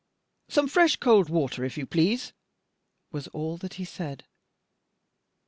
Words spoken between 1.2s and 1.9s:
water, if you